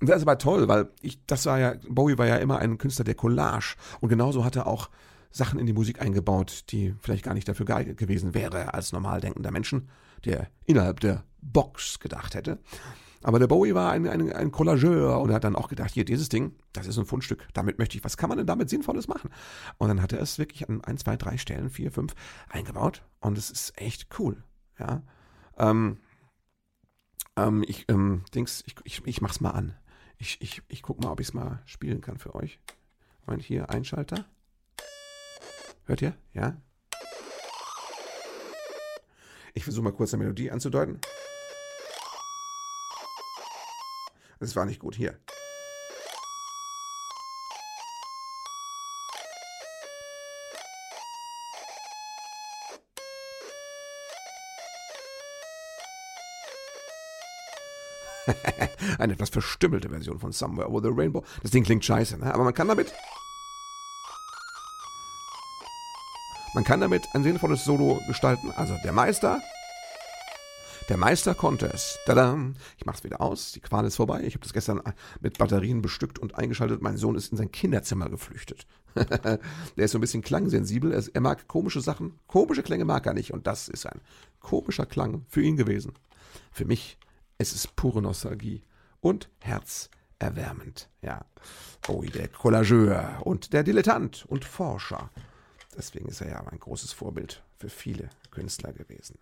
[0.00, 2.78] Und das ist aber toll, weil ich, das war ja, Bowie war ja immer ein
[2.78, 3.76] Künstler der Collage.
[4.00, 4.90] Und genauso hat er auch
[5.30, 9.20] Sachen in die Musik eingebaut, die vielleicht gar nicht dafür geeignet gewesen wäre als normal
[9.20, 9.88] denkender Menschen,
[10.24, 12.58] der innerhalb der Box gedacht hätte.
[13.22, 16.28] Aber der Bowie war ein, ein, ein Collageur und hat dann auch gedacht, hier, dieses
[16.28, 19.30] Ding, das ist ein Fundstück, damit möchte ich, was kann man denn damit Sinnvolles machen?
[19.78, 22.14] Und dann hat er es wirklich an ein, zwei, drei Stellen, vier, fünf
[22.48, 24.42] eingebaut und es ist echt cool,
[24.78, 25.02] ja.
[25.58, 25.98] Ähm,
[27.36, 29.74] ähm, ich, ähm, Dings, ich, ich, ich mach's mal an.
[30.18, 32.58] Ich, ich, ich guck mal, ob ich es mal spielen kann für euch.
[33.26, 34.24] Moment, hier, Einschalter.
[35.84, 36.14] Hört ihr?
[36.32, 36.56] Ja?
[39.54, 41.00] Ich versuche mal kurz eine Melodie anzudeuten.
[44.40, 44.94] Das war nicht gut.
[44.94, 45.18] Hier.
[58.98, 61.24] Eine etwas verstümmelte Version von Somewhere Over the Rainbow.
[61.42, 62.32] Das Ding klingt scheiße, ne?
[62.32, 62.92] aber man kann damit.
[66.54, 68.50] Man kann damit ein sinnvolles Solo gestalten.
[68.56, 69.40] Also der Meister
[70.88, 71.98] der Meister konnte es.
[72.06, 72.38] Tada!
[72.76, 73.52] Ich mach's wieder aus.
[73.52, 74.22] Die Qual ist vorbei.
[74.24, 74.82] Ich habe das gestern
[75.20, 76.80] mit Batterien bestückt und eingeschaltet.
[76.80, 78.66] Mein Sohn ist in sein Kinderzimmer geflüchtet.
[78.94, 79.40] der
[79.76, 80.92] ist so ein bisschen klangsensibel.
[80.92, 82.18] Er, er mag komische Sachen.
[82.26, 83.32] Komische Klänge mag er nicht.
[83.32, 84.00] Und das ist ein
[84.40, 85.92] komischer Klang für ihn gewesen.
[86.50, 86.98] Für mich
[87.38, 88.62] es ist pure Nostalgie
[89.00, 90.88] und herzerwärmend.
[91.02, 91.24] Ja.
[91.86, 95.10] Oh, der Collageur und der Dilettant und Forscher.
[95.76, 99.18] Deswegen ist er ja ein großes Vorbild für viele Künstler gewesen.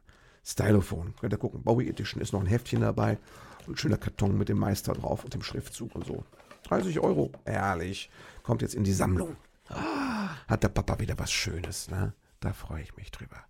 [0.47, 1.15] Stylophon.
[1.21, 1.63] Könnt ihr gucken.
[1.63, 3.19] Bowie Edition ist noch ein Heftchen dabei.
[3.67, 6.25] Und ein schöner Karton mit dem Meister drauf und dem Schriftzug und so.
[6.69, 7.33] 30 Euro.
[7.45, 8.11] Ehrlich.
[8.45, 9.37] Kommt jetzt in die Sammlung.
[9.69, 12.15] Ah, hat der Papa wieder was Schönes, ne?
[12.39, 13.45] Da freue ich mich drüber.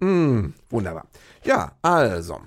[0.00, 1.06] Mm, wunderbar.
[1.44, 2.40] Ja, also.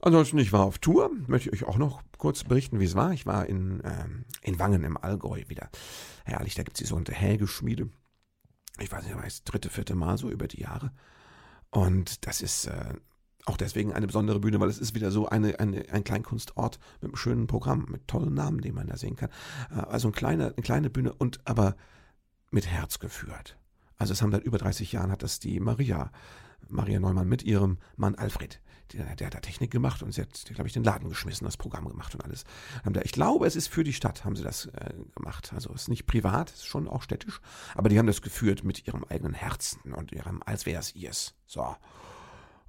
[0.00, 1.10] Ansonsten, ich war auf Tour.
[1.26, 3.12] Möchte ich euch auch noch kurz berichten, wie es war.
[3.12, 5.68] Ich war in, ähm, in Wangen im Allgäu wieder.
[6.24, 7.88] Herrlich, da gibt es die sogenannte Hägeschmiede
[8.78, 10.92] ich weiß nicht, das dritte, vierte Mal so über die Jahre.
[11.70, 12.94] Und das ist äh,
[13.46, 17.10] auch deswegen eine besondere Bühne, weil es ist wieder so eine, eine, ein Kleinkunstort mit
[17.10, 19.30] einem schönen Programm, mit tollen Namen, die man da sehen kann.
[19.70, 21.76] Äh, also eine kleine, eine kleine Bühne und aber
[22.50, 23.58] mit Herz geführt.
[23.96, 26.10] Also es haben seit über 30 Jahren hat das die Maria,
[26.68, 28.60] Maria Neumann mit ihrem Mann Alfred
[28.92, 31.56] der, der hat da Technik gemacht und sie hat, glaube ich, den Laden geschmissen, das
[31.56, 32.44] Programm gemacht und alles.
[33.02, 35.52] Ich glaube, es ist für die Stadt, haben sie das äh, gemacht.
[35.54, 37.40] Also es ist nicht privat, es ist schon auch städtisch,
[37.74, 41.34] aber die haben das geführt mit ihrem eigenen Herzen und ihrem, als wäre es ihrs.
[41.46, 41.74] So.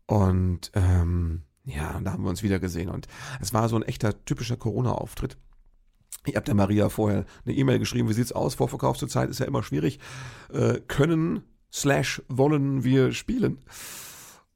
[0.07, 2.89] Und ähm, ja, da haben wir uns wieder gesehen.
[2.89, 3.07] Und
[3.41, 5.37] es war so ein echter, typischer Corona-Auftritt.
[6.25, 8.55] Ich habe der Maria vorher eine E-Mail geschrieben, wie sieht's aus?
[8.55, 9.99] Vorverkauf zur Zeit ist ja immer schwierig.
[10.51, 11.43] Äh, können
[11.75, 13.59] slash wollen wir spielen?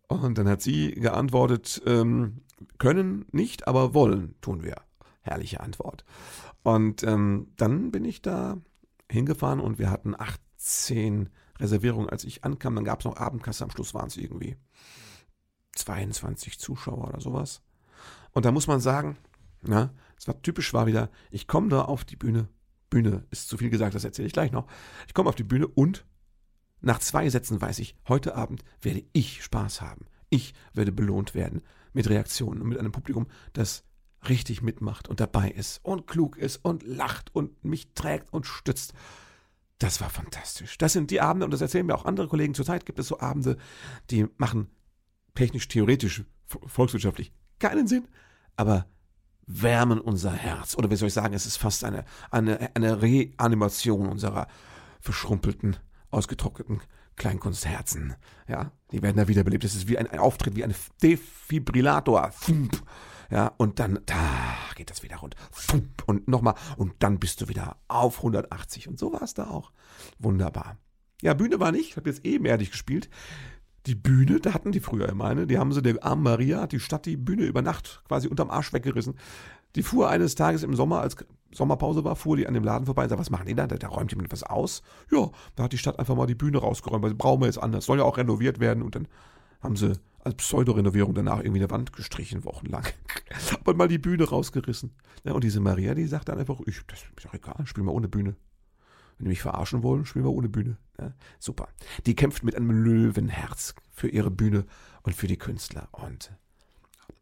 [0.08, 2.41] Und dann hat sie geantwortet, ähm,
[2.77, 4.77] können nicht, aber wollen tun wir.
[5.21, 6.05] Herrliche Antwort.
[6.63, 8.58] Und ähm, dann bin ich da
[9.12, 11.29] hingefahren und wir hatten 18
[11.60, 12.75] Reservierungen, als ich ankam.
[12.75, 14.55] Dann gab es noch Abendkasse, am Schluss waren es irgendwie
[15.75, 17.62] 22 Zuschauer oder sowas.
[18.32, 19.17] Und da muss man sagen,
[19.62, 22.47] na, es war typisch war wieder, ich komme da auf die Bühne.
[22.89, 24.65] Bühne ist zu viel gesagt, das erzähle ich gleich noch.
[25.08, 26.05] Ich komme auf die Bühne und
[26.82, 30.06] nach zwei Sätzen weiß ich, heute Abend werde ich Spaß haben.
[30.30, 31.62] Ich werde belohnt werden
[31.94, 33.84] mit Reaktionen und mit einem Publikum, das
[34.28, 38.94] richtig mitmacht und dabei ist und klug ist und lacht und mich trägt und stützt.
[39.78, 40.78] Das war fantastisch.
[40.78, 42.54] Das sind die Abende, und das erzählen mir auch andere Kollegen.
[42.54, 43.58] Zurzeit gibt es so Abende,
[44.10, 44.70] die machen
[45.36, 46.24] technisch, theoretisch,
[46.65, 48.08] volkswirtschaftlich keinen Sinn,
[48.56, 48.88] aber
[49.46, 50.78] wärmen unser Herz.
[50.78, 54.48] Oder wie soll ich sagen, es ist fast eine, eine, eine Reanimation unserer
[55.00, 55.78] verschrumpelten,
[56.12, 56.82] ausgetrockneten
[57.15, 58.15] Kleinkunstherzen.
[58.48, 59.63] Ja, die werden da wiederbelebt.
[59.63, 62.32] Es ist wie ein, ein Auftritt, wie ein Defibrillator.
[63.32, 64.17] Ja, und dann, da
[64.76, 65.36] geht das wieder rund.
[66.08, 68.88] Und nochmal, und dann bist du wieder auf 180.
[68.88, 69.72] Und so war es da auch.
[70.17, 70.78] Wunderbar.
[71.22, 73.10] Ja, Bühne war nicht, ich habe jetzt ebenerdig gespielt.
[73.86, 76.72] Die Bühne, da hatten die früher immer eine, die haben sie der armen Maria, hat
[76.72, 79.15] die Stadt die Bühne über Nacht quasi unterm Arsch weggerissen.
[79.75, 81.15] Die fuhr eines Tages im Sommer, als
[81.51, 83.67] Sommerpause war, fuhr die an dem Laden vorbei und sagte, was machen die da?
[83.67, 84.82] Da räumt jemand was aus.
[85.12, 87.86] Ja, da hat die Stadt einfach mal die Bühne rausgeräumt, weil brauchen wir jetzt anders.
[87.86, 89.08] Soll ja auch renoviert werden und dann
[89.62, 92.86] haben sie als Pseudo-Renovierung danach irgendwie eine Wand gestrichen, wochenlang.
[93.63, 94.91] und mal die Bühne rausgerissen.
[95.23, 97.91] Ja, und diese Maria, die sagt dann einfach, ich, das ist doch egal, spiel mal
[97.91, 98.36] ohne Bühne.
[99.17, 100.77] Wenn die mich verarschen wollen, spielen wir ohne Bühne.
[100.99, 101.67] Ja, super.
[102.05, 104.65] Die kämpft mit einem Löwenherz für ihre Bühne
[105.03, 105.89] und für die Künstler.
[105.91, 106.32] Und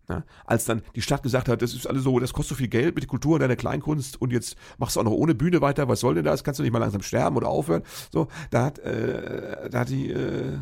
[0.10, 2.70] ja, als dann die Stadt gesagt hat, das ist alles so, das kostet so viel
[2.70, 5.60] Geld mit der Kultur und deiner Kleinkunst und jetzt machst du auch noch ohne Bühne
[5.60, 6.43] weiter, was soll denn das?
[6.43, 7.84] Kannst du nicht mal langsam sterben oder aufhören?
[8.12, 10.58] So, da hat, äh, da hat die, äh,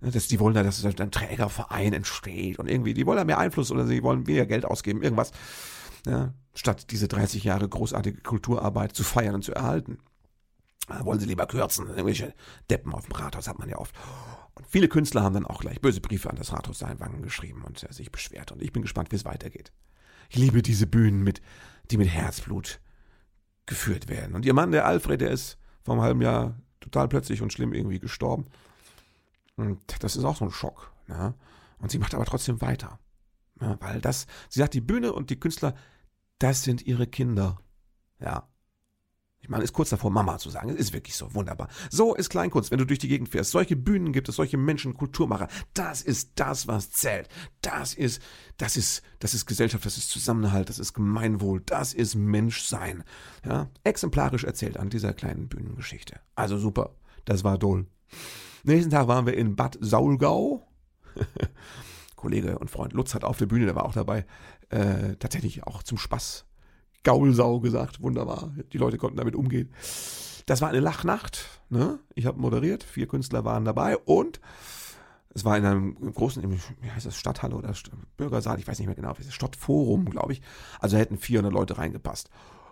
[0.00, 3.70] das, die wollen da, dass ein Trägerverein entsteht und irgendwie, die wollen da mehr Einfluss
[3.70, 5.30] oder sie wollen weniger Geld ausgeben, irgendwas,
[6.06, 9.98] ja, statt diese 30 Jahre großartige Kulturarbeit zu feiern und zu erhalten.
[10.88, 11.88] Wollen sie lieber kürzen.
[11.88, 12.34] Irgendwelche
[12.70, 13.94] Deppen auf dem Rathaus hat man ja oft.
[14.54, 17.82] Und viele Künstler haben dann auch gleich böse Briefe an das Rathaus Seinwangen geschrieben und
[17.82, 18.52] äh, sich beschwert.
[18.52, 19.72] Und ich bin gespannt, wie es weitergeht.
[20.30, 21.40] Ich liebe diese Bühnen, mit,
[21.90, 22.80] die mit Herzblut
[23.66, 24.34] geführt werden.
[24.34, 27.72] Und ihr Mann, der Alfred, der ist vor einem halben Jahr total plötzlich und schlimm
[27.72, 28.46] irgendwie gestorben.
[29.56, 30.92] Und das ist auch so ein Schock.
[31.06, 31.34] Ne?
[31.78, 32.98] Und sie macht aber trotzdem weiter.
[33.60, 33.76] Ne?
[33.80, 35.74] Weil das, sie sagt, die Bühne und die Künstler,
[36.38, 37.58] das sind ihre Kinder.
[38.20, 38.48] Ja.
[39.48, 40.68] Meine, ist kurz davor, Mama zu sagen.
[40.68, 41.68] Es ist wirklich so wunderbar.
[41.90, 43.50] So ist Kleinkunst, wenn du durch die Gegend fährst.
[43.50, 45.48] Solche Bühnen gibt es, solche Menschen, Kulturmacher.
[45.74, 47.28] Das ist das, was zählt.
[47.62, 48.22] Das ist,
[48.58, 53.04] das ist, das ist Gesellschaft, das ist Zusammenhalt, das ist Gemeinwohl, das ist Menschsein.
[53.44, 56.20] Ja, exemplarisch erzählt an dieser kleinen Bühnengeschichte.
[56.34, 56.94] Also super.
[57.24, 57.86] Das war toll.
[58.64, 60.66] Nächsten Tag waren wir in Bad Saulgau.
[62.16, 64.26] Kollege und Freund Lutz hat auf der Bühne, der war auch dabei,
[64.70, 66.44] äh, tatsächlich auch zum Spaß
[67.04, 68.02] Gaulsau gesagt.
[68.02, 68.52] Wunderbar.
[68.72, 69.70] Die Leute konnten damit umgehen.
[70.46, 71.60] Das war eine Lachnacht.
[71.68, 71.98] Ne?
[72.14, 72.82] Ich habe moderiert.
[72.82, 74.40] Vier Künstler waren dabei und
[75.34, 76.42] es war in einem großen,
[76.80, 77.72] wie heißt das, Stadthalle oder
[78.16, 80.42] Bürgersaal, ich weiß nicht mehr genau, wie es ist, Stadtforum, glaube ich.
[80.80, 82.30] Also hätten 400 Leute reingepasst.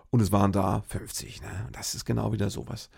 [0.09, 1.41] Und es waren da 50.
[1.41, 1.47] Ne?
[1.67, 2.89] Und das ist genau wieder sowas.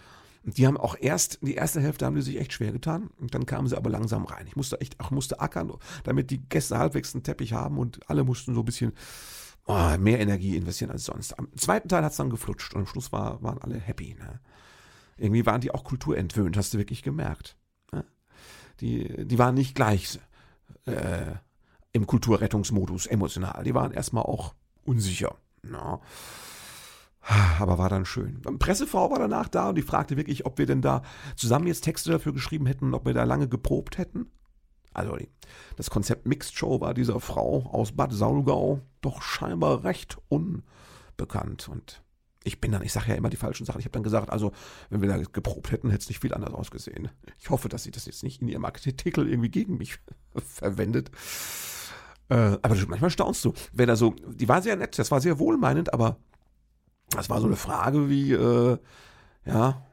[0.46, 3.10] Und die haben auch erst, die erste Hälfte haben die sich echt schwer getan.
[3.20, 4.48] Und dann kamen sie aber langsam rein.
[4.48, 8.24] Ich musste echt, auch musste ackern, damit die Gäste halbwegs einen Teppich haben und alle
[8.24, 8.94] mussten so ein bisschen
[9.69, 11.38] oh, mehr Energie investieren als sonst.
[11.38, 14.15] Am zweiten Teil hat es dann geflutscht und am Schluss war, waren alle happy.
[14.15, 14.39] Ne?
[15.17, 17.55] Irgendwie waren die auch kulturentwöhnt, hast du wirklich gemerkt.
[17.91, 18.03] Ne?
[18.79, 20.19] Die, die waren nicht gleich
[20.86, 21.36] äh,
[21.91, 23.63] im Kulturrettungsmodus emotional.
[23.63, 24.55] Die waren erstmal auch
[24.86, 25.36] unsicher.
[25.62, 25.71] No.
[25.71, 25.99] Ne?
[27.60, 28.41] Aber war dann schön.
[28.58, 31.03] Pressefrau war danach da und die fragte wirklich, ob wir denn da
[31.36, 34.32] zusammen jetzt Texte dafür geschrieben hätten, ob wir da lange geprobt hätten.
[34.93, 35.17] Also
[35.75, 41.69] das Konzept Mixed Show war dieser Frau aus Bad Saulgau doch scheinbar recht unbekannt.
[41.69, 42.02] Und
[42.43, 43.80] ich bin dann, ich sage ja immer die falschen Sachen.
[43.80, 44.52] Ich habe dann gesagt, also
[44.89, 47.10] wenn wir da geprobt hätten, hätte es nicht viel anders ausgesehen.
[47.39, 49.99] Ich hoffe, dass sie das jetzt nicht in ihrem Artikel irgendwie gegen mich
[50.36, 51.12] verwendet.
[52.30, 55.39] Äh, aber manchmal staunst du, wenn da so, die war sehr nett, das war sehr
[55.39, 56.17] wohlmeinend, aber
[57.10, 58.78] das war so eine Frage wie, äh,
[59.45, 59.86] ja,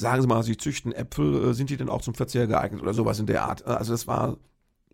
[0.00, 2.94] sagen Sie mal, Sie züchten Äpfel, äh, sind die denn auch zum Verzehr geeignet oder
[2.94, 3.64] sowas in der Art?
[3.66, 4.38] Also das war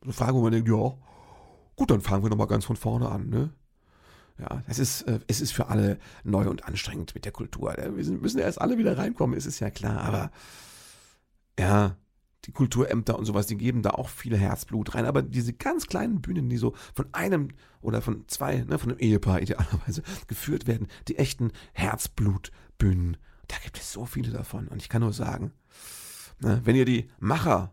[0.02, 0.94] eine Frage, wo man denkt, ja,
[1.76, 3.50] gut, dann fangen wir nochmal ganz von vorne an, ne?
[4.38, 7.74] Ja, es ist, äh, es ist für alle neu und anstrengend mit der Kultur.
[7.78, 10.30] Wir müssen erst alle wieder reinkommen, ist es ja klar, aber
[11.58, 11.96] ja,
[12.44, 15.06] die Kulturämter und sowas, die geben da auch viel Herzblut rein.
[15.06, 17.48] Aber diese ganz kleinen Bühnen, die so von einem
[17.80, 23.16] oder von zwei, ne, von einem Ehepaar idealerweise geführt werden, die echten Herzblutbühnen,
[23.48, 24.68] da gibt es so viele davon.
[24.68, 25.52] Und ich kann nur sagen,
[26.40, 27.72] ne, wenn ihr die Macher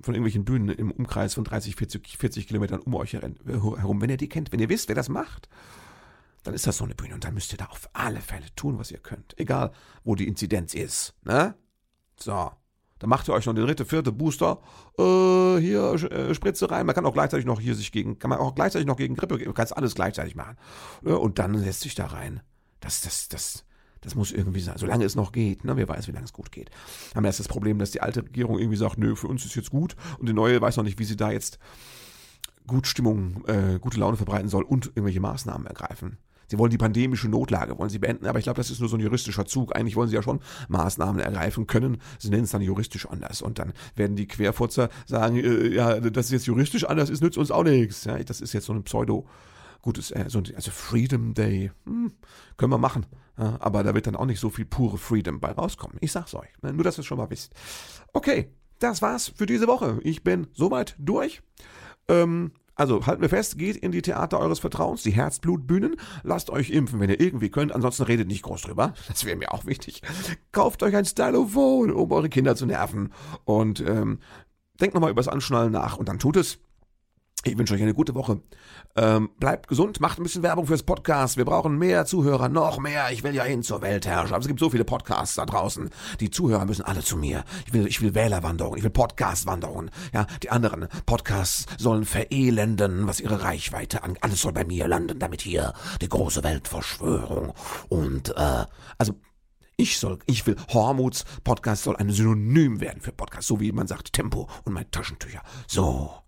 [0.00, 4.16] von irgendwelchen Bühnen im Umkreis von 30, 40, 40 Kilometern um euch herum, wenn ihr
[4.16, 5.48] die kennt, wenn ihr wisst, wer das macht,
[6.42, 8.78] dann ist das so eine Bühne und dann müsst ihr da auf alle Fälle tun,
[8.78, 9.38] was ihr könnt.
[9.38, 11.14] Egal, wo die Inzidenz ist.
[11.22, 11.54] Ne?
[12.18, 12.52] So.
[12.98, 14.60] Dann macht ihr euch noch den dritte, vierte Booster.
[14.98, 16.86] Äh, hier äh, Spritze rein.
[16.86, 19.36] Man kann auch gleichzeitig noch hier sich gegen, kann man auch gleichzeitig noch gegen Grippe,
[19.44, 20.56] man kann alles gleichzeitig machen.
[21.04, 22.40] Äh, und dann setzt sich da rein.
[22.80, 23.64] Das, das, das,
[24.04, 25.64] das muss irgendwie sein, solange es noch geht.
[25.64, 25.76] Ne?
[25.76, 26.70] Wer weiß, wie lange es gut geht.
[27.14, 29.70] Haben erst das Problem, dass die alte Regierung irgendwie sagt, nö, für uns ist jetzt
[29.70, 29.96] gut.
[30.18, 31.58] Und die neue weiß noch nicht, wie sie da jetzt
[32.66, 36.18] gut Stimmung, äh, gute Laune verbreiten soll und irgendwelche Maßnahmen ergreifen.
[36.46, 38.96] Sie wollen die pandemische Notlage, wollen sie beenden, aber ich glaube, das ist nur so
[38.96, 39.74] ein juristischer Zug.
[39.74, 41.96] Eigentlich wollen sie ja schon Maßnahmen ergreifen können.
[42.18, 43.40] Sie nennen es dann juristisch anders.
[43.40, 47.38] Und dann werden die Querfurzer sagen, äh, ja, das ist jetzt juristisch anders, ist nützt
[47.38, 48.04] uns auch nichts.
[48.04, 49.26] Ja, das ist jetzt so ein Pseudo-
[49.84, 52.12] gutes, äh, so, also Freedom Day, hm,
[52.56, 53.06] können wir machen.
[53.38, 55.98] Ja, aber da wird dann auch nicht so viel pure Freedom bei rauskommen.
[56.00, 56.48] Ich sag's euch.
[56.62, 56.72] Ne?
[56.72, 57.52] Nur, dass ihr es schon mal wisst.
[58.12, 60.00] Okay, das war's für diese Woche.
[60.02, 61.42] Ich bin soweit durch.
[62.08, 66.70] Ähm, also halten wir fest, geht in die Theater eures Vertrauens, die Herzblutbühnen, lasst euch
[66.70, 70.02] impfen, wenn ihr irgendwie könnt, ansonsten redet nicht groß drüber, das wäre mir auch wichtig.
[70.50, 73.12] Kauft euch ein Stylophone, um eure Kinder zu nerven
[73.44, 74.18] und ähm,
[74.80, 76.58] denkt nochmal übers Anschnallen nach und dann tut es.
[77.46, 78.40] Ich wünsche euch eine gute Woche.
[78.96, 81.36] Ähm, bleibt gesund, macht ein bisschen Werbung fürs Podcast.
[81.36, 83.10] Wir brauchen mehr Zuhörer, noch mehr.
[83.12, 84.40] Ich will ja hin zur Weltherrschaft.
[84.40, 85.90] Es gibt so viele Podcasts da draußen.
[86.20, 87.44] Die Zuhörer müssen alle zu mir.
[87.66, 89.90] Ich will, ich will Wählerwanderung, ich will Podcastwanderung.
[90.14, 94.16] Ja, die anderen Podcasts sollen verelenden, was ihre Reichweite an.
[94.22, 97.52] Alles soll bei mir landen, damit hier die große Weltverschwörung
[97.90, 98.64] und äh,
[98.96, 99.14] also
[99.76, 103.86] ich soll, ich will, Hormuts Podcast soll ein Synonym werden für Podcast, so wie man
[103.86, 105.42] sagt Tempo und mein Taschentücher.
[105.66, 106.23] So.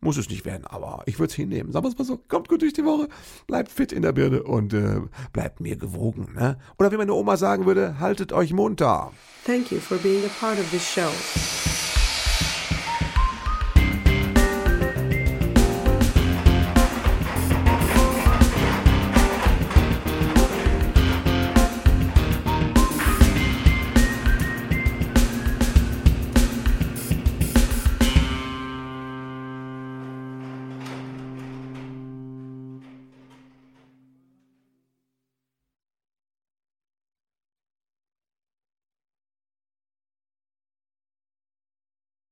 [0.00, 1.72] Muss es nicht werden, aber ich würde es hinnehmen.
[1.72, 3.08] Sagen wir es mal so, kommt gut durch die Woche,
[3.46, 5.00] bleibt fit in der Birne und äh,
[5.32, 6.34] bleibt mir gewogen.
[6.36, 6.56] Ne?
[6.78, 9.12] Oder wie meine Oma sagen würde, haltet euch munter.
[9.44, 11.10] Thank you for being a part of this show.